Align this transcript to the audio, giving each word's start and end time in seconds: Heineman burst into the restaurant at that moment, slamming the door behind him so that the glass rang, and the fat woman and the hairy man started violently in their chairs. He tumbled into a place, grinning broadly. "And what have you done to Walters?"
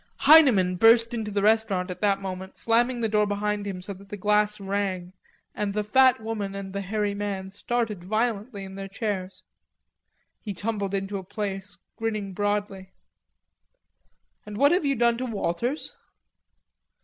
Heineman 0.21 0.77
burst 0.77 1.13
into 1.13 1.29
the 1.29 1.43
restaurant 1.43 1.91
at 1.91 2.01
that 2.01 2.19
moment, 2.19 2.57
slamming 2.57 3.01
the 3.01 3.07
door 3.07 3.27
behind 3.27 3.67
him 3.67 3.83
so 3.83 3.93
that 3.93 4.09
the 4.09 4.17
glass 4.17 4.59
rang, 4.59 5.13
and 5.53 5.75
the 5.75 5.83
fat 5.83 6.19
woman 6.19 6.55
and 6.55 6.73
the 6.73 6.81
hairy 6.81 7.13
man 7.13 7.51
started 7.51 8.03
violently 8.03 8.63
in 8.63 8.73
their 8.73 8.87
chairs. 8.87 9.43
He 10.39 10.55
tumbled 10.55 10.95
into 10.95 11.19
a 11.19 11.23
place, 11.23 11.77
grinning 11.97 12.33
broadly. 12.33 12.93
"And 14.43 14.57
what 14.57 14.71
have 14.71 14.85
you 14.87 14.95
done 14.95 15.19
to 15.19 15.25
Walters?" 15.27 15.95